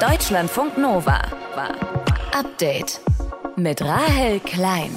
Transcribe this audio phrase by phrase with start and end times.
[0.00, 1.20] Deutschlandfunk Nova.
[2.32, 3.00] Update
[3.56, 4.92] mit Rahel Klein.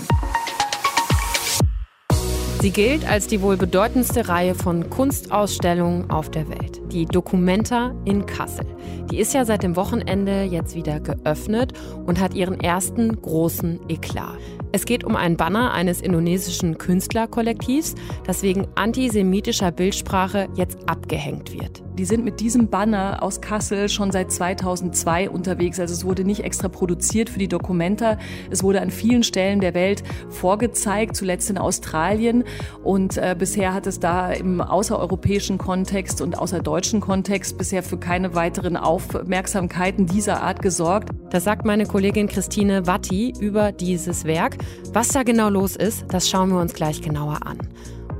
[2.61, 8.27] Sie gilt als die wohl bedeutendste Reihe von Kunstausstellungen auf der Welt, die Documenta in
[8.27, 8.67] Kassel.
[9.09, 11.73] Die ist ja seit dem Wochenende jetzt wieder geöffnet
[12.05, 14.37] und hat ihren ersten großen Eklat.
[14.71, 17.95] Es geht um einen Banner eines indonesischen Künstlerkollektivs,
[18.27, 21.81] das wegen antisemitischer Bildsprache jetzt abgehängt wird.
[22.01, 25.79] Die sind mit diesem Banner aus Kassel schon seit 2002 unterwegs.
[25.79, 28.17] Also es wurde nicht extra produziert für die Dokumenta.
[28.49, 32.43] Es wurde an vielen Stellen der Welt vorgezeigt, zuletzt in Australien.
[32.83, 38.33] Und äh, bisher hat es da im außereuropäischen Kontext und außerdeutschen Kontext bisher für keine
[38.33, 41.09] weiteren Aufmerksamkeiten dieser Art gesorgt.
[41.29, 44.57] Das sagt meine Kollegin Christine Watti über dieses Werk.
[44.91, 47.59] Was da genau los ist, das schauen wir uns gleich genauer an.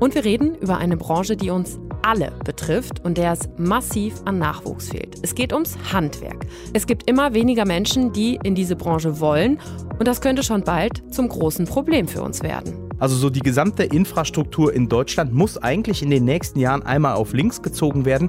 [0.02, 4.36] Und wir reden über eine Branche, die uns alle betrifft und der es massiv an
[4.36, 5.14] Nachwuchs fehlt.
[5.22, 6.44] Es geht ums Handwerk.
[6.72, 9.60] Es gibt immer weniger Menschen, die in diese Branche wollen
[10.00, 12.90] und das könnte schon bald zum großen Problem für uns werden.
[12.98, 17.32] Also so die gesamte Infrastruktur in Deutschland muss eigentlich in den nächsten Jahren einmal auf
[17.32, 18.28] links gezogen werden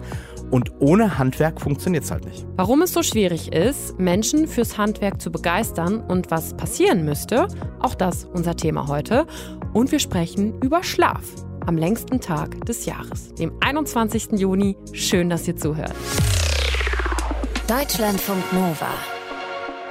[0.52, 2.46] und ohne Handwerk funktioniert es halt nicht.
[2.56, 7.48] Warum es so schwierig ist, Menschen fürs Handwerk zu begeistern und was passieren müsste,
[7.80, 9.26] auch das unser Thema heute.
[9.74, 11.24] Und wir sprechen über Schlaf
[11.68, 14.34] am längsten Tag des Jahres, dem 21.
[14.34, 14.76] Juni.
[14.92, 15.94] Schön, dass ihr zuhört.
[17.68, 18.90] Deutschlandfunk Nova.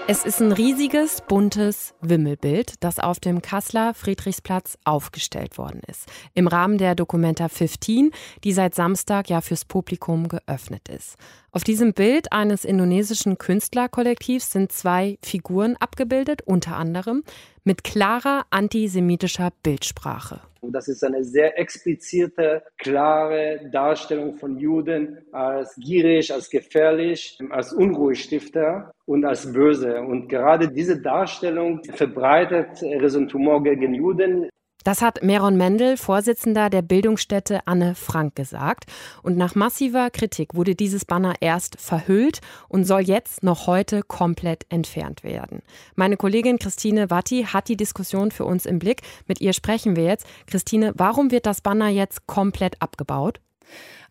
[0.08, 6.10] Es ist ein riesiges, buntes Wimmelbild, das auf dem Kasseler Friedrichsplatz aufgestellt worden ist.
[6.34, 8.10] Im Rahmen der Documenta 15,
[8.42, 11.16] die seit Samstag ja fürs Publikum geöffnet ist.
[11.54, 17.24] Auf diesem Bild eines indonesischen Künstlerkollektivs sind zwei Figuren abgebildet, unter anderem
[17.62, 20.40] mit klarer antisemitischer Bildsprache.
[20.62, 28.90] Das ist eine sehr explizite, klare Darstellung von Juden als gierig, als gefährlich, als Unruhestifter
[29.04, 30.00] und als böse.
[30.00, 34.48] Und gerade diese Darstellung verbreitet Ressentiment gegen Juden.
[34.84, 38.84] Das hat Meron Mendel, Vorsitzender der Bildungsstätte Anne Frank, gesagt.
[39.22, 44.66] Und nach massiver Kritik wurde dieses Banner erst verhüllt und soll jetzt noch heute komplett
[44.68, 45.62] entfernt werden.
[45.94, 49.02] Meine Kollegin Christine Watti hat die Diskussion für uns im Blick.
[49.26, 50.26] Mit ihr sprechen wir jetzt.
[50.46, 53.40] Christine, warum wird das Banner jetzt komplett abgebaut?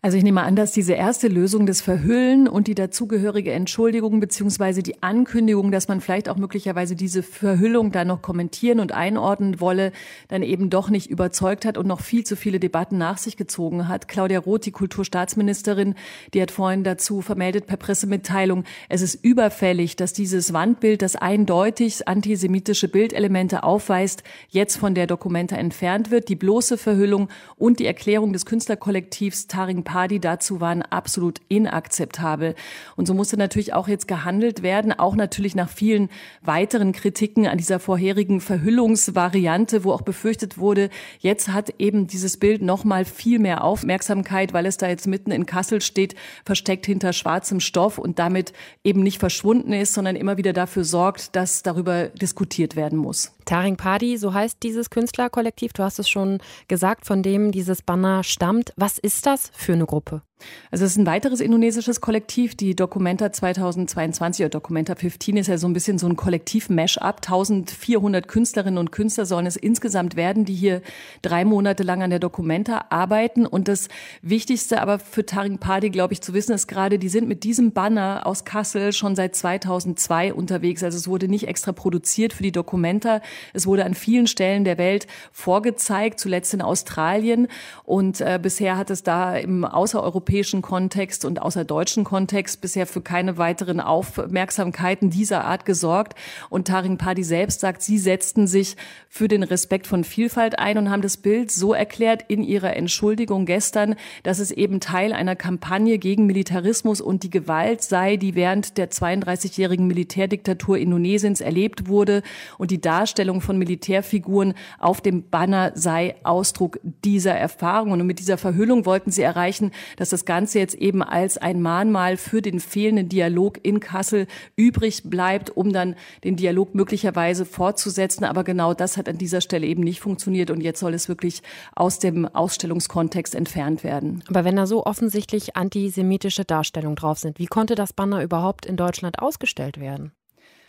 [0.04, 4.82] Also ich nehme an, dass diese erste Lösung des Verhüllen und die dazugehörige Entschuldigung beziehungsweise
[4.82, 9.92] die Ankündigung, dass man vielleicht auch möglicherweise diese Verhüllung dann noch kommentieren und einordnen wolle,
[10.26, 13.86] dann eben doch nicht überzeugt hat und noch viel zu viele Debatten nach sich gezogen
[13.86, 14.08] hat.
[14.08, 15.94] Claudia Roth, die Kulturstaatsministerin,
[16.34, 22.08] die hat vorhin dazu vermeldet per Pressemitteilung, es ist überfällig, dass dieses Wandbild, das eindeutig
[22.08, 26.28] antisemitische Bildelemente aufweist, jetzt von der Dokumenta entfernt wird.
[26.28, 32.54] Die bloße Verhüllung und die Erklärung des Künstlerkollektivs Taring Party dazu waren absolut inakzeptabel.
[32.96, 36.08] Und so musste natürlich auch jetzt gehandelt werden, auch natürlich nach vielen
[36.40, 40.88] weiteren Kritiken an dieser vorherigen Verhüllungsvariante, wo auch befürchtet wurde,
[41.18, 45.30] jetzt hat eben dieses Bild noch mal viel mehr Aufmerksamkeit, weil es da jetzt mitten
[45.30, 46.14] in Kassel steht,
[46.46, 48.54] versteckt hinter schwarzem Stoff und damit
[48.84, 53.32] eben nicht verschwunden ist, sondern immer wieder dafür sorgt, dass darüber diskutiert werden muss.
[53.44, 55.72] Taring Padi, so heißt dieses Künstlerkollektiv.
[55.72, 56.38] Du hast es schon
[56.68, 58.72] gesagt, von dem dieses Banner stammt.
[58.76, 60.22] Was ist das für eine Gruppe?
[60.70, 62.54] Also es ist ein weiteres indonesisches Kollektiv.
[62.54, 67.20] Die Documenta 2022 oder Documenta 15 ist ja so ein bisschen so ein Kollektiv-Mash-up.
[67.22, 70.82] 1400 Künstlerinnen und Künstler sollen es insgesamt werden, die hier
[71.22, 73.46] drei Monate lang an der Documenta arbeiten.
[73.46, 73.88] Und das
[74.22, 77.72] Wichtigste aber für Taring Padi, glaube ich, zu wissen, ist gerade, die sind mit diesem
[77.72, 80.82] Banner aus Kassel schon seit 2002 unterwegs.
[80.82, 83.20] Also es wurde nicht extra produziert für die Documenta.
[83.52, 87.48] Es wurde an vielen Stellen der Welt vorgezeigt, zuletzt in Australien.
[87.84, 93.02] Und äh, bisher hat es da im außereuropäischen europäischen Kontext und außerdeutschen Kontext bisher für
[93.02, 96.14] keine weiteren Aufmerksamkeiten dieser Art gesorgt.
[96.48, 98.76] Und Taring Padi selbst sagt, sie setzten sich
[99.10, 103.44] für den Respekt von Vielfalt ein und haben das Bild so erklärt in ihrer Entschuldigung
[103.44, 108.78] gestern, dass es eben Teil einer Kampagne gegen Militarismus und die Gewalt sei, die während
[108.78, 112.22] der 32-jährigen Militärdiktatur Indonesiens erlebt wurde.
[112.56, 117.90] Und die Darstellung von Militärfiguren auf dem Banner sei Ausdruck dieser Erfahrung.
[117.90, 121.60] Und mit dieser Verhüllung wollten sie erreichen, dass das das Ganze jetzt eben als ein
[121.60, 128.24] Mahnmal für den fehlenden Dialog in Kassel übrig bleibt, um dann den Dialog möglicherweise fortzusetzen.
[128.24, 131.42] Aber genau das hat an dieser Stelle eben nicht funktioniert und jetzt soll es wirklich
[131.74, 134.22] aus dem Ausstellungskontext entfernt werden.
[134.28, 138.76] Aber wenn da so offensichtlich antisemitische Darstellungen drauf sind, wie konnte das Banner überhaupt in
[138.76, 140.12] Deutschland ausgestellt werden?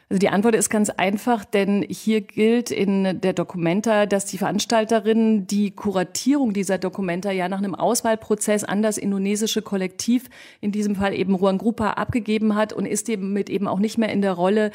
[0.09, 5.47] Also die Antwort ist ganz einfach, denn hier gilt in der Documenta, dass die Veranstalterin
[5.47, 10.29] die Kuratierung dieser Documenta ja nach einem Auswahlprozess an das indonesische Kollektiv,
[10.61, 13.97] in diesem Fall eben Ruang Grupa, abgegeben hat und ist eben mit eben auch nicht
[13.97, 14.71] mehr in der Rolle,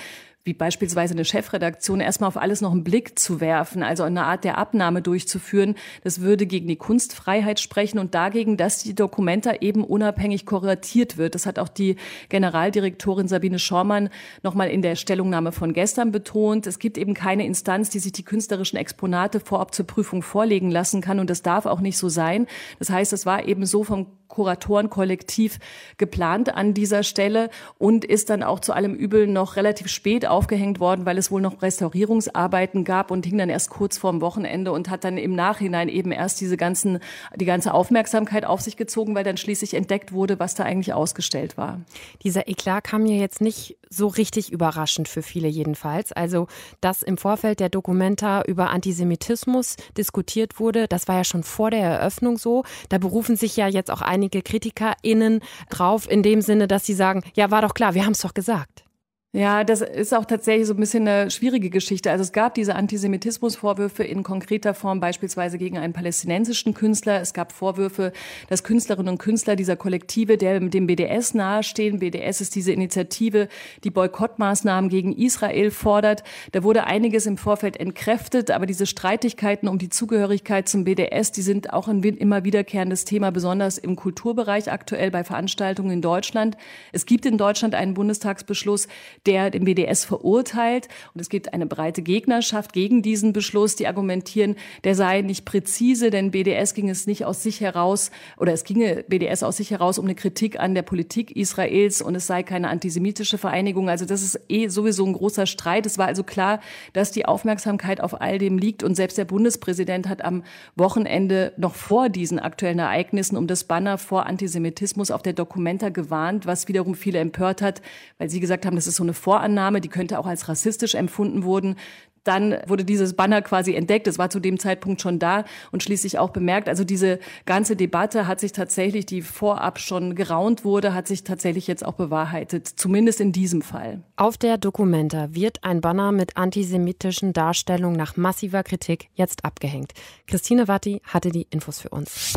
[0.49, 4.45] wie beispielsweise eine Chefredaktion, erstmal auf alles noch einen Blick zu werfen, also eine Art
[4.45, 5.75] der Abnahme durchzuführen.
[6.05, 11.35] Das würde gegen die Kunstfreiheit sprechen und dagegen, dass die Dokumenta eben unabhängig kuratiert wird.
[11.35, 11.97] Das hat auch die
[12.31, 14.09] Generaldirektorin Sabine Schormann
[14.43, 16.67] nochmal in der Stellungnahme von gestern betont.
[16.67, 21.03] Es gibt eben keine Instanz, die sich die künstlerischen Exponate vorab zur Prüfung vorlegen lassen
[21.03, 22.47] kann und das darf auch nicht so sein.
[22.79, 25.59] Das heißt, es war eben so vom Kuratorenkollektiv
[25.97, 30.79] geplant an dieser Stelle und ist dann auch zu allem Übel noch relativ spät aufgehängt
[30.79, 34.89] worden, weil es wohl noch Restaurierungsarbeiten gab und hing dann erst kurz vorm Wochenende und
[34.89, 37.01] hat dann im Nachhinein eben erst diese ganzen,
[37.35, 41.57] die ganze Aufmerksamkeit auf sich gezogen, weil dann schließlich entdeckt wurde, was da eigentlich ausgestellt
[41.57, 41.81] war.
[42.23, 46.13] Dieser Eklat kam mir jetzt nicht so richtig überraschend für viele jedenfalls.
[46.13, 46.47] Also,
[46.81, 51.81] dass im Vorfeld der Dokumenta über Antisemitismus diskutiert wurde, das war ja schon vor der
[51.81, 52.63] Eröffnung so.
[52.91, 57.25] Da berufen sich ja jetzt auch einige KritikerInnen drauf, in dem Sinne, dass sie sagen,
[57.35, 58.88] ja, war doch klar, wir haben es doch gesagt.
[59.35, 62.11] Ja, das ist auch tatsächlich so ein bisschen eine schwierige Geschichte.
[62.11, 67.21] Also es gab diese Antisemitismusvorwürfe in konkreter Form beispielsweise gegen einen palästinensischen Künstler.
[67.21, 68.13] Es gab Vorwürfe,
[68.49, 73.49] dass Künstlerinnen und Künstler dieser Kollektive, der dem BDS nahestehen, BDS ist diese Initiative,
[73.85, 76.25] die Boykottmaßnahmen gegen Israel fordert.
[76.53, 81.43] Da wurde einiges im Vorfeld entkräftet, aber diese Streitigkeiten um die Zugehörigkeit zum BDS, die
[81.43, 86.57] sind auch ein immer wiederkehrendes Thema, besonders im Kulturbereich aktuell bei Veranstaltungen in Deutschland.
[86.93, 88.89] Es gibt in Deutschland einen Bundestagsbeschluss,
[89.29, 90.89] der den BDS verurteilt.
[91.15, 96.11] Und es gibt eine breite Gegnerschaft gegen diesen Beschluss, die argumentieren, der sei nicht präzise,
[96.11, 99.99] denn BDS ging es nicht aus sich heraus oder es ginge BDS aus sich heraus
[99.99, 103.91] um eine Kritik an der Politik Israels und es sei keine antisemitische Vereinigung.
[103.91, 105.85] Also das ist eh sowieso ein großer Streit.
[105.85, 106.61] Es war also klar,
[106.95, 110.43] dass die Aufmerksamkeit auf all dem liegt und selbst der Bundespräsident hat am
[110.75, 116.47] Wochenende noch vor diesen aktuellen Ereignissen um das Banner vor Antisemitismus auf der Documenta gewarnt,
[116.47, 117.83] was wiederum viele empört hat,
[118.17, 121.45] weil sie gesagt haben, das ist so eine Vorannahme, die könnte auch als rassistisch empfunden
[121.45, 121.77] wurden.
[122.25, 124.07] Dann wurde dieses Banner quasi entdeckt.
[124.07, 126.69] Es war zu dem Zeitpunkt schon da und schließlich auch bemerkt.
[126.69, 131.67] Also diese ganze Debatte hat sich tatsächlich, die vorab schon geraunt wurde, hat sich tatsächlich
[131.67, 132.69] jetzt auch bewahrheitet.
[132.69, 134.03] Zumindest in diesem Fall.
[134.17, 139.93] Auf der Dokumenta wird ein Banner mit antisemitischen Darstellungen nach massiver Kritik jetzt abgehängt.
[140.27, 142.35] Christine Watti hatte die Infos für uns.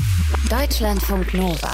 [0.50, 1.74] Deutschlandfunk Nova.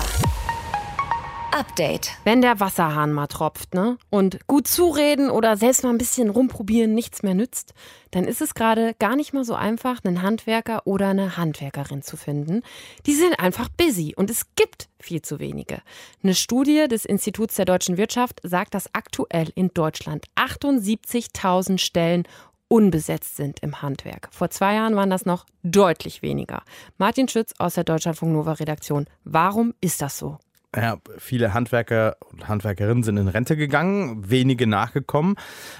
[1.57, 2.12] Update.
[2.24, 3.98] Wenn der Wasserhahn mal tropft, ne?
[4.12, 7.74] Und gut zureden oder selbst mal ein bisschen rumprobieren nichts mehr nützt,
[8.12, 12.15] dann ist es gerade gar nicht mal so einfach, einen Handwerker oder eine Handwerkerin zu
[12.15, 12.62] finden.
[13.07, 15.81] Die sind einfach busy und es gibt viel zu wenige.
[16.21, 22.27] Eine Studie des Instituts der deutschen Wirtschaft sagt, dass aktuell in Deutschland 78.000 Stellen
[22.68, 24.30] unbesetzt sind im Handwerk.
[24.31, 26.62] Vor zwei Jahren waren das noch deutlich weniger.
[27.00, 29.07] Martin Schütz aus der Deutschlandfunk Nova Redaktion.
[29.24, 30.38] Warum ist das so?
[30.79, 35.35] Ja, viele Handwerker und Handwerkerinnen sind in Rente gegangen, wenige nachgekommen.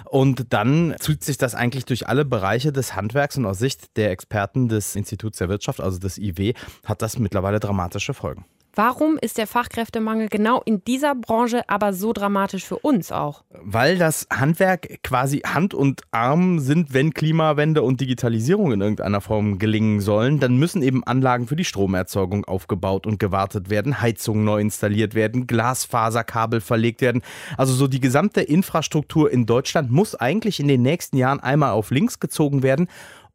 [0.06, 4.10] Und dann zieht sich das eigentlich durch alle Bereiche des Handwerks und aus Sicht der
[4.10, 8.46] Experten des Instituts der Wirtschaft, also des IW, hat das mittlerweile dramatische Folgen.
[8.74, 13.44] Warum ist der Fachkräftemangel genau in dieser Branche aber so dramatisch für uns auch?
[13.50, 19.58] Weil das Handwerk quasi Hand und Arm sind, wenn Klimawende und Digitalisierung in irgendeiner Form
[19.58, 24.62] gelingen sollen, dann müssen eben Anlagen für die Stromerzeugung aufgebaut und gewartet werden, Heizungen neu
[24.62, 27.24] installiert werden, Glasfaserkabel verlegt werden.
[27.58, 31.90] Also so die gesamte Infrastruktur in Deutschland muss eigentlich in den nächsten Jahren einmal auf
[31.90, 32.88] links gezogen werden.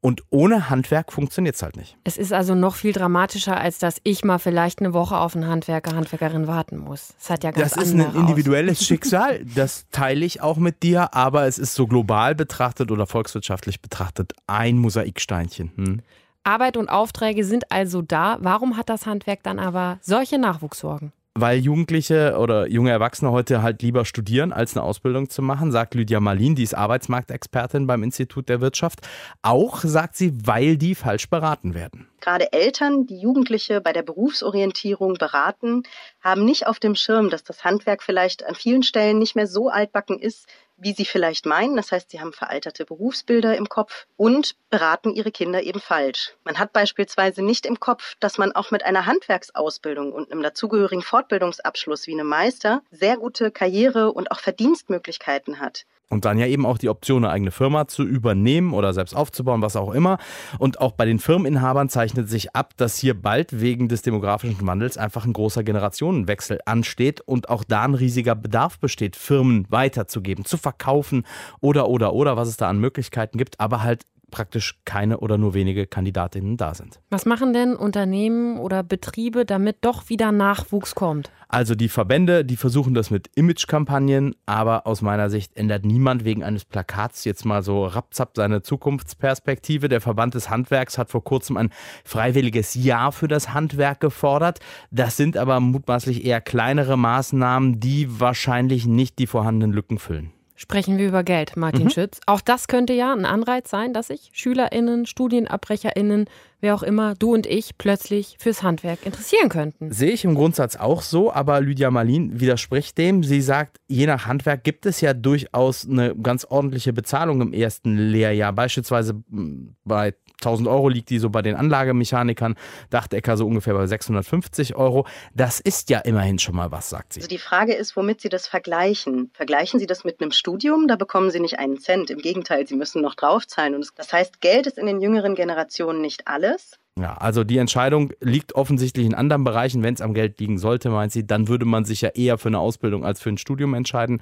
[0.04, 1.96] Und ohne Handwerk funktioniert es halt nicht.
[2.02, 5.46] Es ist also noch viel dramatischer, als dass ich mal vielleicht eine Woche auf einen
[5.46, 7.14] Handwerker, Handwerkerin warten muss.
[7.20, 11.14] Das hat ja ganz Das ist ein individuelles Schicksal, das teile ich auch mit dir,
[11.14, 15.70] aber es ist so global betrachtet oder volkswirtschaftlich betrachtet ein Mosaiksteinchen.
[15.76, 16.00] Hm?
[16.42, 18.38] Arbeit und Aufträge sind also da.
[18.40, 21.12] Warum hat das Handwerk dann aber solche Nachwuchssorgen?
[21.34, 25.94] Weil Jugendliche oder junge Erwachsene heute halt lieber studieren, als eine Ausbildung zu machen, sagt
[25.94, 29.00] Lydia Malin, die ist Arbeitsmarktexpertin beim Institut der Wirtschaft.
[29.42, 32.11] Auch sagt sie, weil die falsch beraten werden.
[32.22, 35.82] Gerade Eltern, die Jugendliche bei der Berufsorientierung beraten,
[36.20, 39.68] haben nicht auf dem Schirm, dass das Handwerk vielleicht an vielen Stellen nicht mehr so
[39.68, 41.74] altbacken ist, wie sie vielleicht meinen.
[41.74, 46.36] Das heißt, sie haben veralterte Berufsbilder im Kopf und beraten ihre Kinder eben falsch.
[46.44, 51.02] Man hat beispielsweise nicht im Kopf, dass man auch mit einer Handwerksausbildung und einem dazugehörigen
[51.02, 55.86] Fortbildungsabschluss wie einem Meister sehr gute Karriere und auch Verdienstmöglichkeiten hat.
[56.12, 59.62] Und dann ja eben auch die Option, eine eigene Firma zu übernehmen oder selbst aufzubauen,
[59.62, 60.18] was auch immer.
[60.58, 64.98] Und auch bei den Firmeninhabern zeichnet sich ab, dass hier bald wegen des demografischen Wandels
[64.98, 70.58] einfach ein großer Generationenwechsel ansteht und auch da ein riesiger Bedarf besteht, Firmen weiterzugeben, zu
[70.58, 71.24] verkaufen
[71.60, 75.54] oder, oder, oder, was es da an Möglichkeiten gibt, aber halt praktisch keine oder nur
[75.54, 76.98] wenige Kandidatinnen da sind.
[77.10, 81.30] Was machen denn Unternehmen oder Betriebe, damit doch wieder Nachwuchs kommt?
[81.52, 86.42] Also die Verbände, die versuchen das mit Imagekampagnen, aber aus meiner Sicht ändert niemand wegen
[86.42, 89.90] eines Plakats jetzt mal so rapzapp seine Zukunftsperspektive.
[89.90, 91.70] Der Verband des Handwerks hat vor kurzem ein
[92.04, 94.60] freiwilliges Jahr für das Handwerk gefordert.
[94.90, 100.32] Das sind aber mutmaßlich eher kleinere Maßnahmen, die wahrscheinlich nicht die vorhandenen Lücken füllen.
[100.62, 101.90] Sprechen wir über Geld, Martin mhm.
[101.90, 102.20] Schütz.
[102.26, 106.26] Auch das könnte ja ein Anreiz sein, dass sich SchülerInnen, StudienabbrecherInnen,
[106.62, 109.92] wer auch immer, du und ich plötzlich fürs Handwerk interessieren könnten.
[109.92, 113.24] Sehe ich im Grundsatz auch so, aber Lydia Marlin widerspricht dem.
[113.24, 117.96] Sie sagt, je nach Handwerk gibt es ja durchaus eine ganz ordentliche Bezahlung im ersten
[117.96, 118.52] Lehrjahr.
[118.52, 122.56] Beispielsweise hm, bei 1000 Euro liegt die so bei den Anlagemechanikern,
[122.90, 125.06] Dachtecker so ungefähr bei 650 Euro.
[125.34, 127.20] Das ist ja immerhin schon mal was, sagt sie.
[127.20, 129.30] Also die Frage ist, womit Sie das vergleichen.
[129.34, 130.88] Vergleichen Sie das mit einem Studium?
[130.88, 132.10] Da bekommen Sie nicht einen Cent.
[132.10, 133.74] Im Gegenteil, Sie müssen noch draufzahlen.
[133.74, 136.78] Und das heißt, Geld ist in den jüngeren Generationen nicht alles.
[137.00, 139.82] Ja, also die Entscheidung liegt offensichtlich in anderen Bereichen.
[139.82, 142.50] Wenn es am Geld liegen sollte, meint sie, dann würde man sich ja eher für
[142.50, 144.20] eine Ausbildung als für ein Studium entscheiden.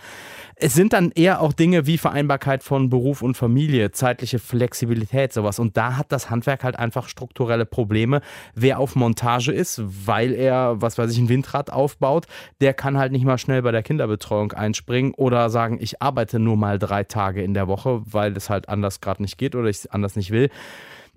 [0.54, 5.58] Es sind dann eher auch Dinge wie Vereinbarkeit von Beruf und Familie, zeitliche Flexibilität, sowas.
[5.58, 8.20] Und da hat das Handwerk halt einfach strukturelle Probleme.
[8.54, 12.28] Wer auf Montage ist, weil er, was weiß ich, ein Windrad aufbaut,
[12.60, 16.56] der kann halt nicht mal schnell bei der Kinderbetreuung einspringen oder sagen, ich arbeite nur
[16.56, 19.78] mal drei Tage in der Woche, weil es halt anders gerade nicht geht oder ich
[19.78, 20.50] es anders nicht will.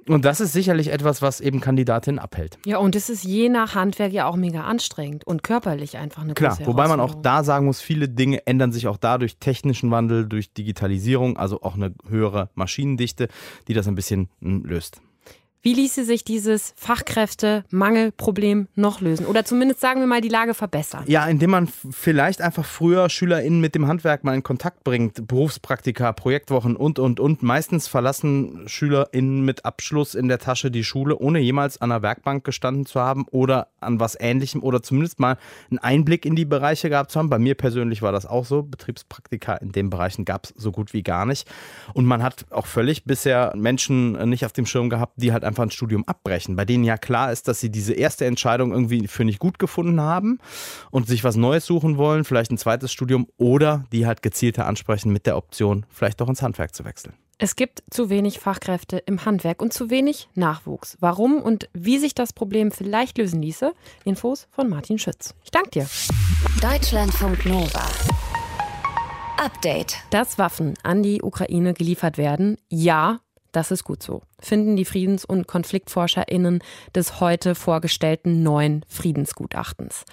[0.07, 2.57] Und das ist sicherlich etwas, was eben Kandidatinnen abhält.
[2.65, 6.33] Ja, und es ist je nach Handwerk ja auch mega anstrengend und körperlich einfach eine
[6.33, 9.91] Klar, wobei man auch da sagen muss, viele Dinge ändern sich auch da durch technischen
[9.91, 13.27] Wandel, durch Digitalisierung, also auch eine höhere Maschinendichte,
[13.67, 15.01] die das ein bisschen hm, löst.
[15.65, 19.25] Wie ließe sich dieses Fachkräftemangelproblem noch lösen?
[19.25, 21.05] Oder zumindest sagen wir mal die Lage verbessern?
[21.07, 25.25] Ja, indem man vielleicht einfach früher SchülerInnen mit dem Handwerk mal in Kontakt bringt.
[25.25, 27.43] Berufspraktika, Projektwochen und, und, und.
[27.43, 32.43] Meistens verlassen SchülerInnen mit Abschluss in der Tasche die Schule, ohne jemals an der Werkbank
[32.43, 35.37] gestanden zu haben oder an was Ähnlichem oder zumindest mal
[35.69, 37.29] einen Einblick in die Bereiche gehabt zu haben.
[37.29, 38.63] Bei mir persönlich war das auch so.
[38.63, 41.49] Betriebspraktika in den Bereichen gab es so gut wie gar nicht.
[41.93, 45.52] Und man hat auch völlig bisher Menschen nicht auf dem Schirm gehabt, die halt einfach
[45.53, 49.07] einfach ein Studium abbrechen, bei denen ja klar ist, dass sie diese erste Entscheidung irgendwie
[49.07, 50.39] für nicht gut gefunden haben
[50.89, 55.13] und sich was Neues suchen wollen, vielleicht ein zweites Studium oder die halt gezielter ansprechen
[55.13, 57.13] mit der Option, vielleicht doch ins Handwerk zu wechseln.
[57.37, 60.97] Es gibt zu wenig Fachkräfte im Handwerk und zu wenig Nachwuchs.
[60.99, 63.73] Warum und wie sich das Problem vielleicht lösen ließe?
[64.05, 65.35] Infos von Martin Schütz.
[65.43, 65.87] Ich danke dir.
[66.61, 67.85] Deutschlandfunk Nova.
[69.37, 69.97] Update.
[70.09, 73.19] Dass Waffen an die Ukraine geliefert werden, ja,
[73.53, 76.59] das ist gut so, finden die Friedens- und KonfliktforscherInnen
[76.93, 80.03] des heute vorgestellten neuen Friedensgutachtens.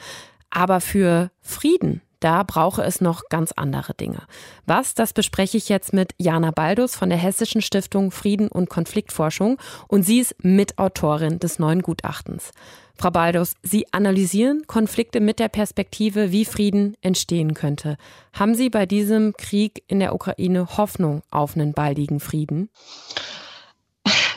[0.51, 4.23] Aber für Frieden, da brauche es noch ganz andere Dinge.
[4.67, 9.59] Was, das bespreche ich jetzt mit Jana Baldus von der Hessischen Stiftung Frieden und Konfliktforschung
[9.89, 12.53] und sie ist Mitautorin des neuen Gutachtens.
[13.01, 17.97] Frau Baldus, Sie analysieren Konflikte mit der Perspektive, wie Frieden entstehen könnte.
[18.35, 22.69] Haben Sie bei diesem Krieg in der Ukraine Hoffnung auf einen baldigen Frieden?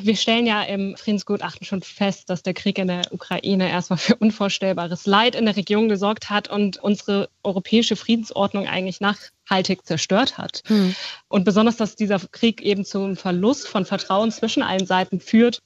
[0.05, 4.15] Wir stellen ja im Friedensgutachten schon fest, dass der Krieg in der Ukraine erstmal für
[4.15, 10.63] unvorstellbares Leid in der Region gesorgt hat und unsere europäische Friedensordnung eigentlich nachhaltig zerstört hat.
[10.67, 10.93] Hm.
[11.29, 15.61] Und besonders, dass dieser Krieg eben zum Verlust von Vertrauen zwischen allen Seiten führt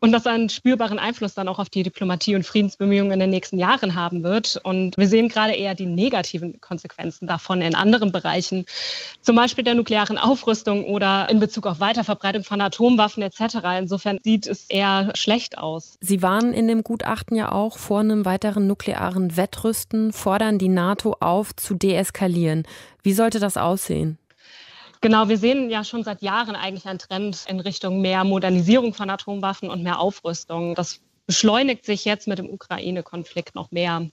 [0.00, 3.58] und das einen spürbaren Einfluss dann auch auf die Diplomatie und Friedensbemühungen in den nächsten
[3.58, 4.60] Jahren haben wird.
[4.62, 8.66] Und wir sehen gerade eher die negativen Konsequenzen davon in anderen Bereichen,
[9.22, 13.58] zum Beispiel der nuklearen Aufrüstung oder in Bezug auf Weiterverbreitung von Atomwaffen etc.
[13.78, 15.96] Insofern sieht es eher schlecht aus.
[16.00, 21.16] Sie warnen in dem Gutachten ja auch vor einem weiteren nuklearen Wettrüsten, fordern die NATO
[21.20, 22.64] auf, zu deeskalieren.
[23.02, 24.18] Wie sollte das aussehen?
[25.06, 29.08] Genau, wir sehen ja schon seit Jahren eigentlich einen Trend in Richtung mehr Modernisierung von
[29.08, 30.74] Atomwaffen und mehr Aufrüstung.
[30.74, 34.08] Das beschleunigt sich jetzt mit dem Ukraine-Konflikt noch mehr.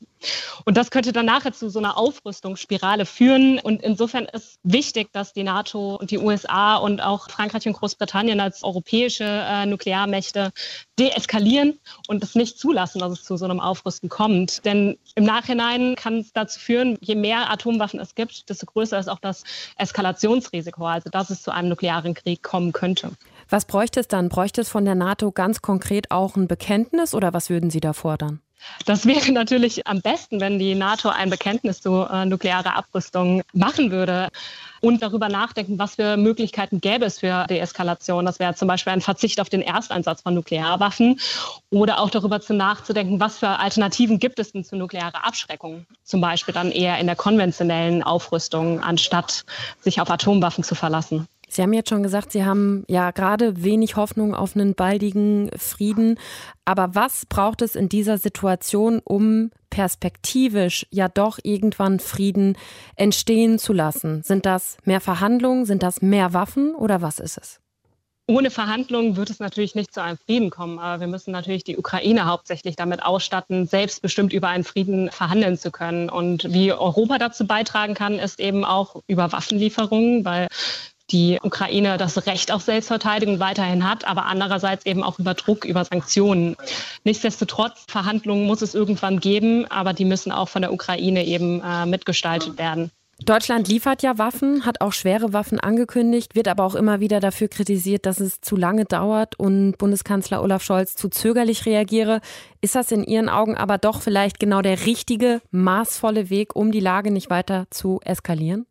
[0.66, 3.60] Und das könnte dann nachher zu so einer Aufrüstungsspirale führen.
[3.60, 8.40] Und insofern ist wichtig, dass die NATO und die USA und auch Frankreich und Großbritannien
[8.40, 10.52] als europäische äh, Nuklearmächte
[10.98, 14.66] deeskalieren und es nicht zulassen, dass es zu so einem Aufrüsten kommt.
[14.66, 19.08] Denn im Nachhinein kann es dazu führen, je mehr Atomwaffen es gibt, desto größer ist
[19.08, 19.44] auch das
[19.78, 23.12] Eskalationsrisiko, also dass es zu einem nuklearen Krieg kommen könnte.
[23.54, 24.30] Was bräuchte es dann?
[24.30, 27.94] Bräuchte es von der NATO ganz konkret auch ein Bekenntnis oder was würden Sie da
[27.94, 28.42] fordern?
[28.88, 33.92] Das wäre natürlich am besten, wenn die NATO ein Bekenntnis zu äh, nuklearer Abrüstung machen
[33.92, 34.30] würde
[34.82, 38.26] und darüber nachdenken, was für Möglichkeiten gäbe es für Deeskalation.
[38.26, 41.20] Das wäre zum Beispiel ein Verzicht auf den Ersteinsatz von Nuklearwaffen
[41.70, 45.86] oder auch darüber zu nachzudenken, was für Alternativen gibt es denn zu nuklearer Abschreckung.
[46.04, 49.46] Zum Beispiel dann eher in der konventionellen Aufrüstung, anstatt
[49.82, 51.28] sich auf Atomwaffen zu verlassen.
[51.54, 56.18] Sie haben jetzt schon gesagt, Sie haben ja gerade wenig Hoffnung auf einen baldigen Frieden.
[56.66, 62.58] Aber was braucht es in dieser Situation, um perspektivisch ja doch irgendwann Frieden
[62.96, 64.24] entstehen zu lassen?
[64.24, 65.66] Sind das mehr Verhandlungen?
[65.66, 67.60] Sind das mehr Waffen oder was ist es?
[68.26, 70.80] Ohne Verhandlungen wird es natürlich nicht zu einem Frieden kommen.
[70.80, 75.72] Aber wir müssen natürlich die Ukraine hauptsächlich damit ausstatten, selbstbestimmt über einen Frieden verhandeln zu
[75.72, 76.10] können.
[76.10, 80.48] Und wie Europa dazu beitragen kann, ist eben auch über Waffenlieferungen, weil
[81.12, 85.86] die Ukraine das Recht auf Selbstverteidigung weiterhin hat, aber andererseits eben auch über Druck, über
[85.86, 86.56] Sanktionen.
[87.04, 91.86] Nichtsdestotrotz, Verhandlungen muss es irgendwann geben, aber die müssen auch von der Ukraine eben äh,
[91.86, 92.92] mitgestaltet werden.
[93.26, 97.48] Deutschland liefert ja Waffen, hat auch schwere Waffen angekündigt, wird aber auch immer wieder dafür
[97.48, 102.22] kritisiert, dass es zu lange dauert und Bundeskanzler Olaf Scholz zu zögerlich reagiere.
[102.60, 106.80] Ist das in Ihren Augen aber doch vielleicht genau der richtige, maßvolle Weg, um die
[106.80, 108.66] Lage nicht weiter zu eskalieren?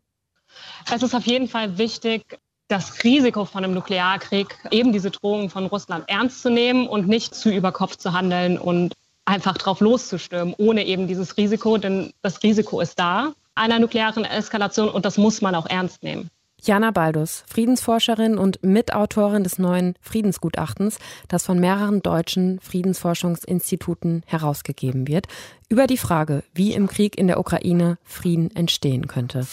[0.93, 5.67] Es ist auf jeden Fall wichtig, das Risiko von einem Nuklearkrieg, eben diese Drohungen von
[5.67, 8.95] Russland ernst zu nehmen und nicht zu über Kopf zu handeln und
[9.25, 14.89] einfach drauf loszustürmen, ohne eben dieses Risiko, denn das Risiko ist da einer nuklearen Eskalation
[14.89, 16.31] und das muss man auch ernst nehmen.
[16.65, 25.27] Jana Baldus, Friedensforscherin und Mitautorin des neuen Friedensgutachtens, das von mehreren deutschen Friedensforschungsinstituten herausgegeben wird,
[25.69, 29.45] über die Frage, wie im Krieg in der Ukraine Frieden entstehen könnte.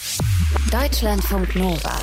[0.70, 1.98] Deutschlandfunk Nova.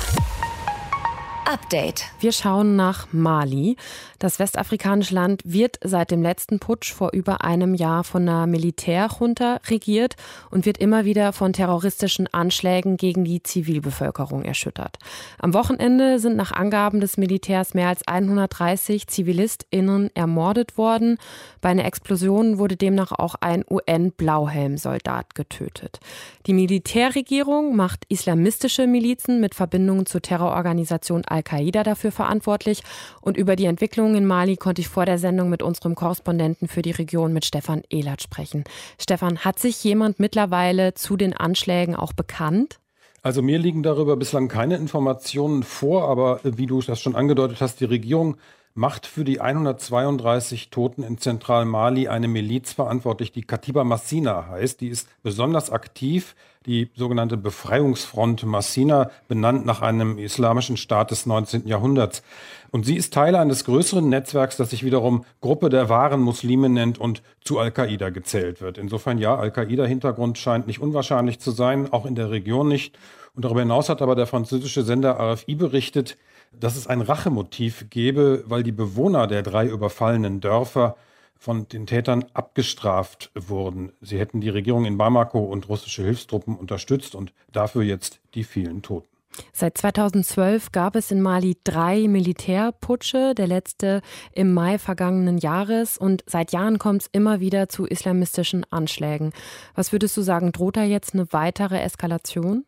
[1.46, 2.04] Update.
[2.20, 3.76] Wir schauen nach Mali.
[4.18, 9.60] Das westafrikanische Land wird seit dem letzten Putsch vor über einem Jahr von einer Militärjunta
[9.68, 10.16] regiert
[10.50, 14.98] und wird immer wieder von terroristischen Anschlägen gegen die Zivilbevölkerung erschüttert.
[15.38, 21.18] Am Wochenende sind nach Angaben des Militärs mehr als 130 ZivilistInnen ermordet worden.
[21.62, 26.00] Bei einer Explosion wurde demnach auch ein UN-Blauhelm-Soldat getötet.
[26.46, 32.82] Die Militärregierung macht islamistische Milizen mit Verbindungen zur Terrororganisation Al Al-Qaida dafür verantwortlich.
[33.20, 36.82] Und über die Entwicklung in Mali konnte ich vor der Sendung mit unserem Korrespondenten für
[36.82, 38.64] die Region, mit Stefan Ehlert, sprechen.
[38.98, 42.78] Stefan, hat sich jemand mittlerweile zu den Anschlägen auch bekannt?
[43.22, 47.80] Also mir liegen darüber bislang keine Informationen vor, aber wie du das schon angedeutet hast,
[47.80, 48.36] die Regierung
[48.78, 54.80] macht für die 132 Toten in Zentralmali eine Miliz verantwortlich, die Katiba Massina heißt.
[54.80, 61.66] Die ist besonders aktiv, die sogenannte Befreiungsfront Massina, benannt nach einem islamischen Staat des 19.
[61.66, 62.22] Jahrhunderts.
[62.70, 66.98] Und sie ist Teil eines größeren Netzwerks, das sich wiederum Gruppe der wahren Muslime nennt
[66.98, 68.78] und zu Al-Qaida gezählt wird.
[68.78, 72.96] Insofern ja, Al-Qaida-Hintergrund scheint nicht unwahrscheinlich zu sein, auch in der Region nicht.
[73.34, 76.16] Und darüber hinaus hat aber der französische Sender RFI berichtet,
[76.52, 80.96] dass es ein Rachemotiv gebe, weil die Bewohner der drei überfallenen Dörfer
[81.38, 83.92] von den Tätern abgestraft wurden.
[84.00, 88.82] Sie hätten die Regierung in Bamako und russische Hilfstruppen unterstützt und dafür jetzt die vielen
[88.82, 89.08] Toten.
[89.52, 95.96] Seit 2012 gab es in Mali drei Militärputsche, der letzte im Mai vergangenen Jahres.
[95.98, 99.32] Und seit Jahren kommt es immer wieder zu islamistischen Anschlägen.
[99.74, 102.64] Was würdest du sagen, droht da jetzt eine weitere Eskalation?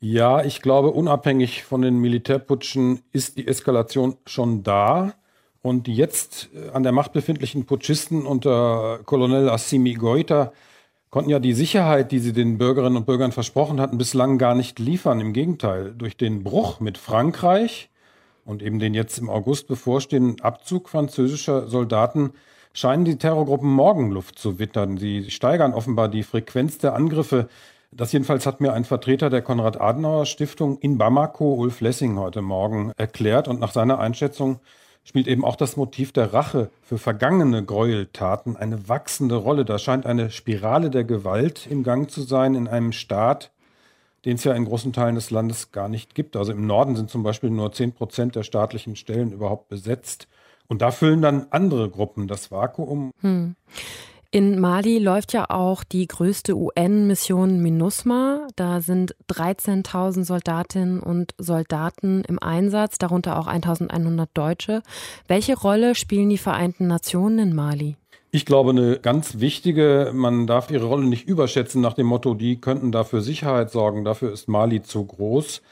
[0.00, 5.14] Ja, ich glaube, unabhängig von den Militärputschen ist die Eskalation schon da.
[5.62, 10.52] Und die jetzt äh, an der Macht befindlichen Putschisten unter Colonel Assimi Goita
[11.10, 14.78] konnten ja die Sicherheit, die sie den Bürgerinnen und Bürgern versprochen hatten, bislang gar nicht
[14.78, 15.20] liefern.
[15.20, 17.90] Im Gegenteil, durch den Bruch mit Frankreich
[18.44, 22.32] und eben den jetzt im August bevorstehenden Abzug französischer Soldaten
[22.74, 24.98] scheinen die Terrorgruppen Morgenluft zu wittern.
[24.98, 27.48] Sie steigern offenbar die Frequenz der Angriffe
[27.96, 33.48] das jedenfalls hat mir ein Vertreter der Konrad-Adenauer-Stiftung in Bamako, Ulf Lessing, heute Morgen erklärt.
[33.48, 34.60] Und nach seiner Einschätzung
[35.02, 39.64] spielt eben auch das Motiv der Rache für vergangene Gräueltaten eine wachsende Rolle.
[39.64, 43.50] Da scheint eine Spirale der Gewalt im Gang zu sein in einem Staat,
[44.24, 46.36] den es ja in großen Teilen des Landes gar nicht gibt.
[46.36, 50.28] Also im Norden sind zum Beispiel nur 10 Prozent der staatlichen Stellen überhaupt besetzt.
[50.66, 53.12] Und da füllen dann andere Gruppen das Vakuum.
[53.20, 53.54] Hm.
[54.36, 58.48] In Mali läuft ja auch die größte UN-Mission MINUSMA.
[58.54, 64.82] Da sind 13.000 Soldatinnen und Soldaten im Einsatz, darunter auch 1.100 Deutsche.
[65.26, 67.96] Welche Rolle spielen die Vereinten Nationen in Mali?
[68.30, 72.60] Ich glaube, eine ganz wichtige, man darf ihre Rolle nicht überschätzen nach dem Motto, die
[72.60, 75.62] könnten dafür Sicherheit sorgen, dafür ist Mali zu groß.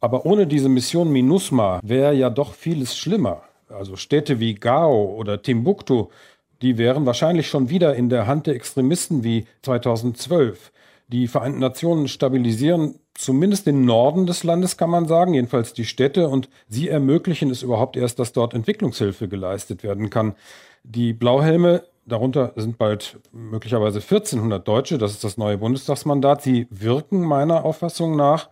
[0.00, 3.42] Aber ohne diese Mission MINUSMA wäre ja doch vieles schlimmer.
[3.68, 6.08] Also Städte wie Gao oder Timbuktu
[6.62, 10.72] die wären wahrscheinlich schon wieder in der Hand der Extremisten wie 2012.
[11.08, 16.28] Die Vereinten Nationen stabilisieren zumindest den Norden des Landes, kann man sagen, jedenfalls die Städte,
[16.28, 20.34] und sie ermöglichen es überhaupt erst, dass dort Entwicklungshilfe geleistet werden kann.
[20.84, 27.22] Die Blauhelme, darunter sind bald möglicherweise 1400 Deutsche, das ist das neue Bundestagsmandat, sie wirken
[27.22, 28.48] meiner Auffassung nach.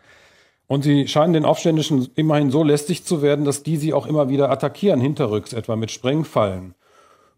[0.66, 4.28] Und sie scheinen den Aufständischen immerhin so lästig zu werden, dass die sie auch immer
[4.28, 6.74] wieder attackieren, hinterrücks, etwa mit Sprengfallen.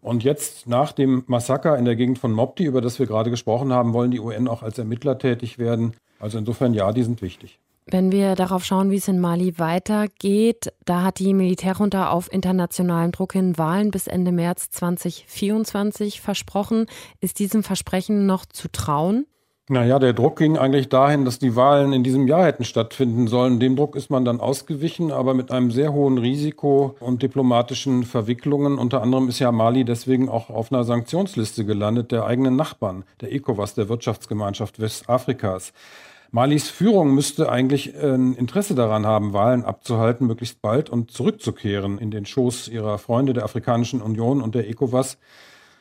[0.01, 3.73] Und jetzt nach dem Massaker in der Gegend von Mopti, über das wir gerade gesprochen
[3.73, 5.93] haben, wollen die UN auch als Ermittler tätig werden.
[6.19, 7.59] Also insofern ja, die sind wichtig.
[7.91, 13.11] Wenn wir darauf schauen, wie es in Mali weitergeht, da hat die Militärjunta auf internationalen
[13.11, 16.85] Druck hin Wahlen bis Ende März 2024 versprochen.
[17.19, 19.25] Ist diesem Versprechen noch zu trauen?
[19.71, 23.59] Naja, der Druck ging eigentlich dahin, dass die Wahlen in diesem Jahr hätten stattfinden sollen.
[23.59, 28.79] Dem Druck ist man dann ausgewichen, aber mit einem sehr hohen Risiko und diplomatischen Verwicklungen.
[28.79, 33.31] Unter anderem ist ja Mali deswegen auch auf einer Sanktionsliste gelandet der eigenen Nachbarn, der
[33.31, 35.71] ECOWAS, der Wirtschaftsgemeinschaft Westafrikas.
[36.31, 42.09] Malis Führung müsste eigentlich ein Interesse daran haben, Wahlen abzuhalten, möglichst bald und zurückzukehren in
[42.09, 45.19] den Schoß ihrer Freunde der Afrikanischen Union und der ECOWAS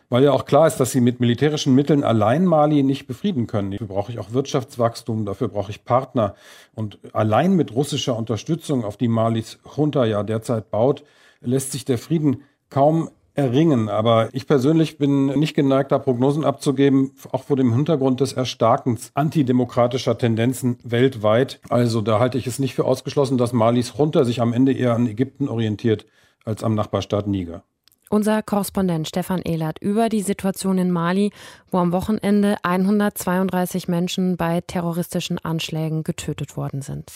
[0.08, 3.72] weil ja auch klar ist, dass sie mit militärischen Mitteln allein Mali nicht befrieden können.
[3.72, 6.34] Dafür brauche ich auch Wirtschaftswachstum, dafür brauche ich Partner.
[6.74, 11.04] Und allein mit russischer Unterstützung, auf die Malis Junta ja derzeit baut,
[11.40, 13.88] lässt sich der Frieden kaum erringen.
[13.88, 19.12] Aber ich persönlich bin nicht geneigt, da Prognosen abzugeben, auch vor dem Hintergrund des Erstarkens
[19.14, 21.60] antidemokratischer Tendenzen weltweit.
[21.68, 24.94] Also da halte ich es nicht für ausgeschlossen, dass Malis Junta sich am Ende eher
[24.94, 26.06] an Ägypten orientiert
[26.44, 27.62] als am Nachbarstaat Niger.
[28.10, 31.30] Unser Korrespondent Stefan Ehlert über die Situation in Mali,
[31.70, 37.12] wo am Wochenende 132 Menschen bei terroristischen Anschlägen getötet worden sind.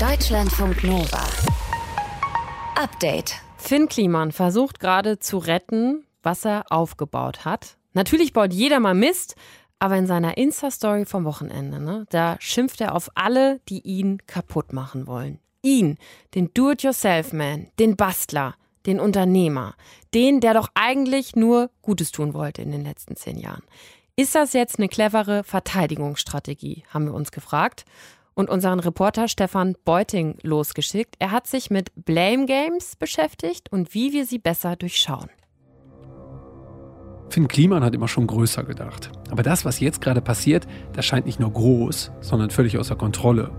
[0.00, 1.24] Deutschlandfunk Nova.
[2.74, 3.34] Update.
[3.58, 7.76] Finn Kliman versucht gerade zu retten, was er aufgebaut hat.
[7.92, 9.36] Natürlich baut jeder mal Mist,
[9.78, 14.72] aber in seiner Insta-Story vom Wochenende, ne, da schimpft er auf alle, die ihn kaputt
[14.72, 15.38] machen wollen.
[15.62, 15.96] Ihn,
[16.34, 19.74] den Do-it-yourself-Man, den Bastler– den Unternehmer,
[20.14, 23.62] den, der doch eigentlich nur Gutes tun wollte in den letzten zehn Jahren.
[24.16, 27.84] Ist das jetzt eine clevere Verteidigungsstrategie, haben wir uns gefragt
[28.34, 31.16] und unseren Reporter Stefan Beuting losgeschickt.
[31.18, 35.28] Er hat sich mit Blame Games beschäftigt und wie wir sie besser durchschauen.
[37.30, 39.10] Finn Kliman hat immer schon größer gedacht.
[39.30, 43.50] Aber das, was jetzt gerade passiert, das scheint nicht nur groß, sondern völlig außer Kontrolle.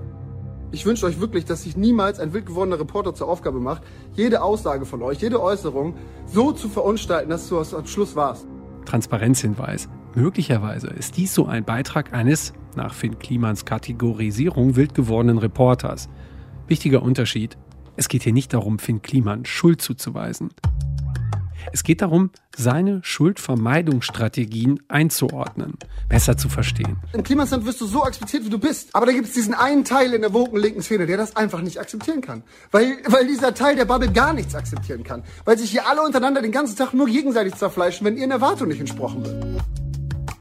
[0.72, 3.82] Ich wünsche euch wirklich, dass sich niemals ein wild gewordener Reporter zur Aufgabe macht,
[4.14, 5.96] jede Aussage von euch, jede Äußerung
[6.28, 8.46] so zu verunstalten, dass du am Schluss warst.
[8.86, 9.90] Transparenzhinweis.
[10.14, 16.08] Möglicherweise ist dies so ein Beitrag eines, nach Finn Klimans Kategorisierung, wild gewordenen Reporters.
[16.68, 17.58] Wichtiger Unterschied.
[17.96, 20.50] Es geht hier nicht darum, Finn Kliman Schuld zuzuweisen.
[21.72, 26.98] Es geht darum, seine Schuldvermeidungsstrategien einzuordnen, besser zu verstehen.
[27.14, 28.90] Im Klimasland wirst du so akzeptiert, wie du bist.
[28.94, 31.62] Aber da gibt es diesen einen Teil in der woken linken Szene, der das einfach
[31.62, 32.44] nicht akzeptieren kann.
[32.72, 35.24] Weil, weil dieser Teil der Bubble gar nichts akzeptieren kann.
[35.46, 38.82] Weil sich hier alle untereinander den ganzen Tag nur gegenseitig zerfleischen, wenn ihren Erwartungen nicht
[38.82, 39.80] entsprochen wird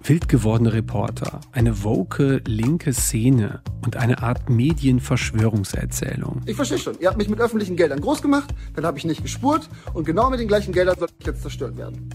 [0.08, 6.40] wild gewordene Reporter, eine woke linke Szene und eine Art Medienverschwörungserzählung.
[6.46, 6.98] Ich verstehe schon.
[6.98, 10.30] Ihr habt mich mit öffentlichen Geldern groß gemacht, dann habe ich nicht gespurt und genau
[10.30, 12.08] mit den gleichen Geldern soll ich jetzt zerstört werden.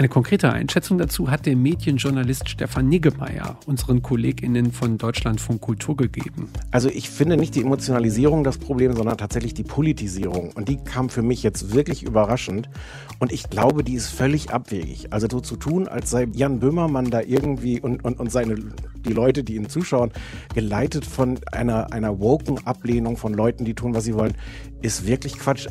[0.00, 6.48] Eine konkrete Einschätzung dazu hat der Medienjournalist Stefan Niggemeier unseren KollegInnen von Deutschlandfunk Kultur gegeben.
[6.70, 10.52] Also ich finde nicht die Emotionalisierung das Problem, sondern tatsächlich die Politisierung.
[10.54, 12.70] Und die kam für mich jetzt wirklich überraschend.
[13.18, 15.12] Und ich glaube, die ist völlig abwegig.
[15.12, 19.12] Also so zu tun, als sei Jan Böhmermann da irgendwie und, und, und seine, die
[19.12, 20.12] Leute, die ihn zuschauen,
[20.54, 24.32] geleitet von einer, einer woken Ablehnung von Leuten, die tun, was sie wollen,
[24.80, 25.68] ist wirklich Quatsch.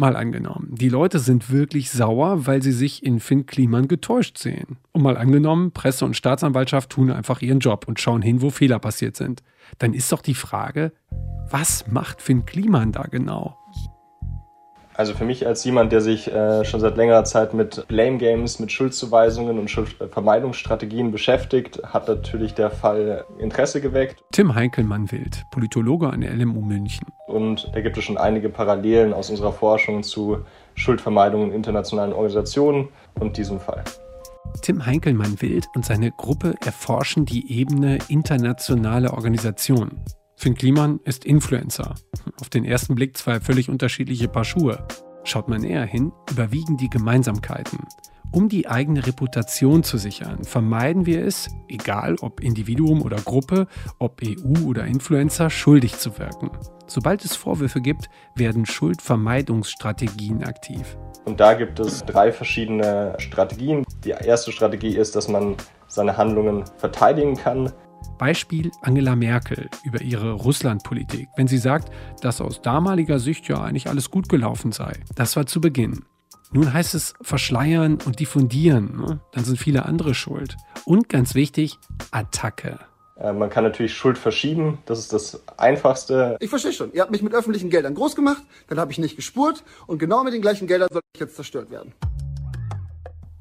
[0.00, 4.78] Mal angenommen, die Leute sind wirklich sauer, weil sie sich in Finn Kliman getäuscht sehen.
[4.92, 8.78] Und mal angenommen, Presse und Staatsanwaltschaft tun einfach ihren Job und schauen hin, wo Fehler
[8.78, 9.42] passiert sind.
[9.76, 10.92] Dann ist doch die Frage,
[11.50, 13.58] was macht Finn Kliman da genau?
[15.00, 18.58] Also für mich als jemand, der sich äh, schon seit längerer Zeit mit Blame Games,
[18.58, 24.22] mit Schuldzuweisungen und Schuldvermeidungsstrategien beschäftigt, hat natürlich der Fall Interesse geweckt.
[24.30, 27.06] Tim Heinkelmann-Wild, Politologe an der LMU München.
[27.28, 30.40] Und da gibt es schon einige Parallelen aus unserer Forschung zu
[30.74, 33.82] Schuldvermeidung in internationalen Organisationen und diesem Fall.
[34.60, 40.04] Tim Heinkelmann-Wild und seine Gruppe erforschen die Ebene internationale Organisationen.
[40.40, 41.96] Finn Kliman ist Influencer.
[42.40, 44.88] Auf den ersten Blick zwei völlig unterschiedliche Paar Schuhe.
[45.22, 47.80] Schaut man näher hin, überwiegen die Gemeinsamkeiten.
[48.32, 53.66] Um die eigene Reputation zu sichern, vermeiden wir es, egal ob Individuum oder Gruppe,
[53.98, 56.50] ob EU oder Influencer, schuldig zu wirken.
[56.86, 60.96] Sobald es Vorwürfe gibt, werden Schuldvermeidungsstrategien aktiv.
[61.26, 63.84] Und da gibt es drei verschiedene Strategien.
[64.04, 67.70] Die erste Strategie ist, dass man seine Handlungen verteidigen kann.
[68.20, 73.88] Beispiel Angela Merkel über ihre Russlandpolitik, wenn sie sagt, dass aus damaliger Sicht ja eigentlich
[73.88, 74.92] alles gut gelaufen sei.
[75.14, 76.04] Das war zu Beginn.
[76.52, 78.94] Nun heißt es verschleiern und diffundieren.
[78.98, 79.20] Ne?
[79.32, 80.58] Dann sind viele andere schuld.
[80.84, 81.78] Und ganz wichtig,
[82.10, 82.78] Attacke.
[83.16, 86.36] Äh, man kann natürlich Schuld verschieben, das ist das Einfachste.
[86.40, 89.16] Ich verstehe schon, ihr habt mich mit öffentlichen Geldern groß gemacht, dann habe ich nicht
[89.16, 91.94] gespurt und genau mit den gleichen Geldern soll ich jetzt zerstört werden.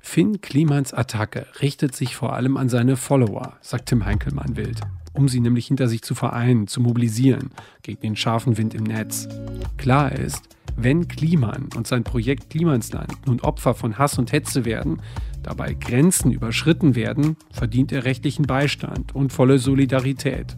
[0.10, 4.82] Finn Klimans Attacke richtet sich vor allem an seine Follower, sagt Tim Heinkelmann wild,
[5.14, 7.52] um sie nämlich hinter sich zu vereinen, zu mobilisieren
[7.84, 9.30] gegen den scharfen Wind im Netz.
[9.78, 15.00] Klar ist, wenn Kliman und sein Projekt Klimansland nun Opfer von Hass und Hetze werden,
[15.44, 20.58] dabei Grenzen überschritten werden, verdient er rechtlichen Beistand und volle Solidarität.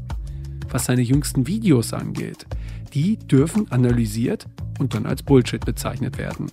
[0.69, 2.45] Was seine jüngsten Videos angeht,
[2.93, 4.47] die dürfen analysiert
[4.79, 6.49] und dann als Bullshit bezeichnet werden.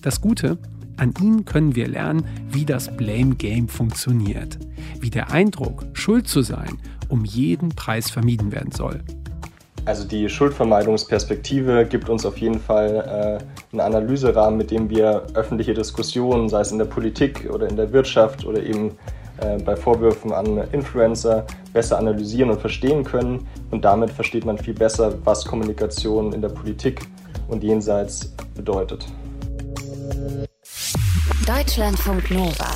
[0.00, 0.56] Das Gute,
[1.00, 4.58] an ihnen können wir lernen, wie das Blame Game funktioniert,
[5.00, 9.00] wie der Eindruck, schuld zu sein, um jeden Preis vermieden werden soll.
[9.86, 15.72] Also die Schuldvermeidungsperspektive gibt uns auf jeden Fall äh, einen Analyserahmen, mit dem wir öffentliche
[15.72, 18.92] Diskussionen, sei es in der Politik oder in der Wirtschaft oder eben
[19.40, 23.48] äh, bei Vorwürfen an Influencer, besser analysieren und verstehen können.
[23.70, 27.06] Und damit versteht man viel besser, was Kommunikation in der Politik
[27.48, 29.06] und jenseits bedeutet.
[31.56, 32.70] Deutschlandfunk Nova.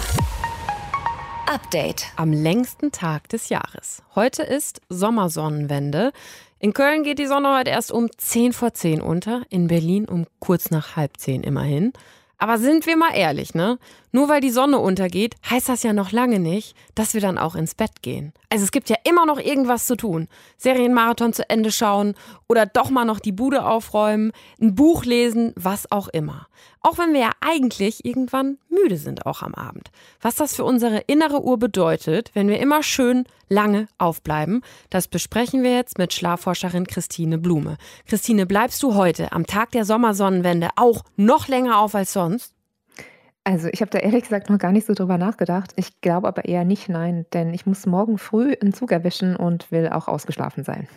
[1.47, 2.07] Update.
[2.17, 4.03] Am längsten Tag des Jahres.
[4.17, 6.11] Heute ist Sommersonnenwende.
[6.59, 10.27] In Köln geht die Sonne heute erst um 10 vor 10 unter, in Berlin um
[10.41, 11.93] kurz nach halb 10 immerhin.
[12.39, 13.79] Aber sind wir mal ehrlich, ne?
[14.13, 17.57] Nur weil die Sonne untergeht, heißt das ja noch lange nicht, dass wir dann auch
[17.57, 18.33] ins Bett gehen.
[18.49, 20.29] Also es gibt ja immer noch irgendwas zu tun.
[20.57, 22.15] Serienmarathon zu Ende schauen
[22.49, 26.47] oder doch mal noch die Bude aufräumen, ein Buch lesen, was auch immer.
[26.81, 29.91] Auch wenn wir ja eigentlich irgendwann müde sind, auch am Abend.
[30.21, 35.63] Was das für unsere innere Uhr bedeutet, wenn wir immer schön lange aufbleiben, das besprechen
[35.63, 37.79] wir jetzt mit Schlafforscherin Christine Blume.
[38.07, 42.24] Christine, bleibst du heute am Tag der Sommersonnenwende auch noch länger auf als sonst?
[43.47, 45.73] Also, ich habe da ehrlich gesagt noch gar nicht so drüber nachgedacht.
[45.77, 49.71] Ich glaube aber eher nicht, nein, denn ich muss morgen früh einen Zug erwischen und
[49.71, 50.89] will auch ausgeschlafen sein.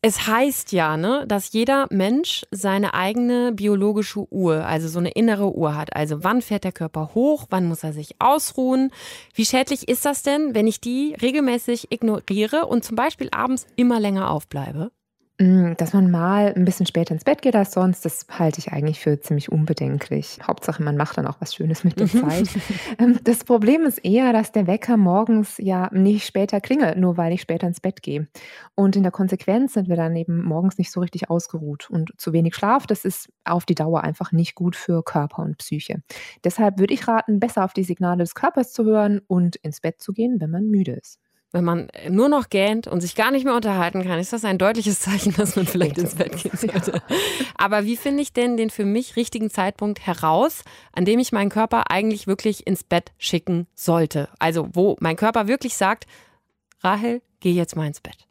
[0.00, 5.54] Es heißt ja, ne, dass jeder Mensch seine eigene biologische Uhr, also so eine innere
[5.54, 5.94] Uhr hat.
[5.94, 8.92] Also wann fährt der Körper hoch, wann muss er sich ausruhen?
[9.34, 14.00] Wie schädlich ist das denn, wenn ich die regelmäßig ignoriere und zum Beispiel abends immer
[14.00, 14.90] länger aufbleibe?
[15.40, 18.72] Mm, dass man mal ein bisschen später ins Bett geht als sonst, das halte ich
[18.72, 20.38] eigentlich für ziemlich unbedenklich.
[20.46, 22.28] Hauptsache, man macht dann auch was Schönes mit der mhm.
[22.28, 22.48] Zeit.
[22.98, 27.32] Ähm, das Problem ist eher, dass der Wecker morgens ja nicht später klingelt, nur weil
[27.32, 28.26] ich später ins Bett gehe.
[28.74, 31.88] Und in der Konsequenz sind wir dann eben morgens nicht so richtig ausgeruht.
[31.88, 35.58] Und zu wenig Schlaf, das ist auf die Dauer einfach nicht gut für Körper und
[35.58, 36.02] Psyche.
[36.44, 40.00] Deshalb würde ich raten, besser auf die Signale des Körpers zu hören und ins Bett
[40.00, 41.18] zu gehen, wenn man müde ist
[41.52, 44.58] wenn man nur noch gähnt und sich gar nicht mehr unterhalten kann, ist das ein
[44.58, 47.02] deutliches Zeichen, dass man vielleicht ins Bett gehen sollte.
[47.56, 51.50] Aber wie finde ich denn den für mich richtigen Zeitpunkt heraus, an dem ich meinen
[51.50, 54.28] Körper eigentlich wirklich ins Bett schicken sollte?
[54.38, 56.06] Also wo mein Körper wirklich sagt,
[56.80, 58.28] Rahel, geh jetzt mal ins Bett.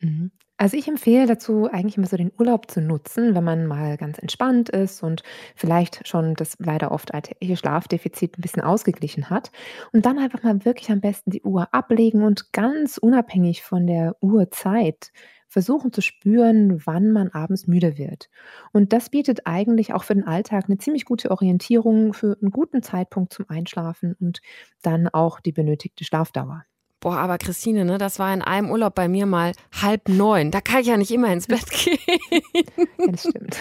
[0.00, 0.30] Mhm.
[0.62, 4.18] Also ich empfehle dazu, eigentlich immer so den Urlaub zu nutzen, wenn man mal ganz
[4.18, 5.24] entspannt ist und
[5.56, 9.50] vielleicht schon das leider oft alltägliche Schlafdefizit ein bisschen ausgeglichen hat.
[9.92, 14.14] Und dann einfach mal wirklich am besten die Uhr ablegen und ganz unabhängig von der
[14.20, 15.10] Uhrzeit
[15.48, 18.30] versuchen zu spüren, wann man abends müde wird.
[18.72, 22.84] Und das bietet eigentlich auch für den Alltag eine ziemlich gute Orientierung für einen guten
[22.84, 24.40] Zeitpunkt zum Einschlafen und
[24.82, 26.62] dann auch die benötigte Schlafdauer.
[27.02, 30.52] Boah, aber Christine, ne, das war in einem Urlaub bei mir mal halb neun.
[30.52, 32.66] Da kann ich ja nicht immer ins Bett gehen.
[32.96, 33.56] Das stimmt.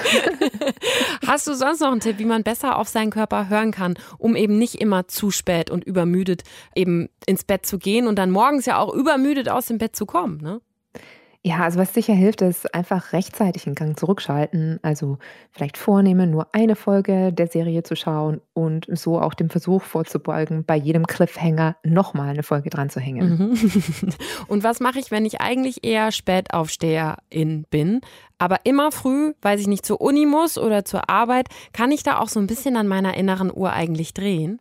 [1.25, 4.36] Hast du sonst noch einen Tipp, wie man besser auf seinen Körper hören kann, um
[4.36, 6.43] eben nicht immer zu spät und übermüdet
[6.75, 10.06] eben ins Bett zu gehen und dann morgens ja auch übermüdet aus dem Bett zu
[10.06, 10.62] kommen, ne?
[11.43, 14.80] Ja, also was sicher hilft, ist einfach rechtzeitig einen Gang zurückschalten.
[14.84, 15.17] Also
[15.51, 20.65] vielleicht vornehmen, nur eine Folge der Serie zu schauen und so auch dem Versuch vorzubeugen,
[20.65, 23.39] bei jedem Cliffhanger nochmal eine Folge dran zu hängen.
[23.39, 24.13] Mhm.
[24.47, 28.01] Und was mache ich, wenn ich eigentlich eher Spätaufsteherin bin,
[28.38, 32.19] aber immer früh, weil ich nicht zur Uni muss oder zur Arbeit, kann ich da
[32.19, 34.60] auch so ein bisschen an meiner inneren Uhr eigentlich drehen?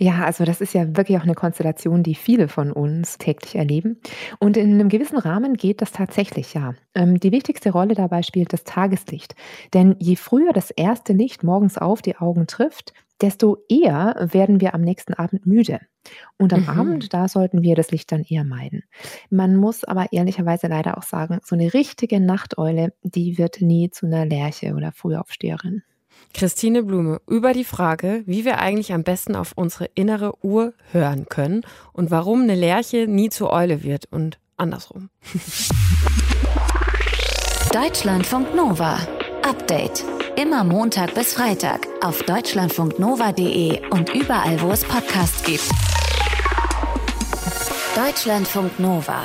[0.00, 3.98] Ja, also das ist ja wirklich auch eine Konstellation, die viele von uns täglich erleben.
[4.38, 6.74] Und in einem gewissen Rahmen geht das tatsächlich, ja.
[6.94, 9.34] Ähm, die wichtigste Rolle dabei spielt das Tageslicht.
[9.74, 14.74] Denn je früher das erste Licht morgens auf die Augen trifft, desto eher werden wir
[14.74, 15.80] am nächsten Abend müde.
[16.38, 16.68] Und am Mhm.
[16.68, 18.84] Abend, da sollten wir das Licht dann eher meiden.
[19.30, 24.06] Man muss aber ehrlicherweise leider auch sagen, so eine richtige Nachteule, die wird nie zu
[24.06, 25.82] einer Lerche oder Frühaufsteherin.
[26.34, 31.26] Christine Blume über die Frage, wie wir eigentlich am besten auf unsere innere Uhr hören
[31.28, 35.10] können und warum eine Lerche nie zur Eule wird und andersrum.
[37.72, 38.98] Deutschlandfunk Nova.
[39.42, 40.04] Update.
[40.36, 45.68] Immer Montag bis Freitag auf deutschlandfunknova.de und überall, wo es Podcasts gibt.
[47.96, 49.22] Deutschlandfunk Nova.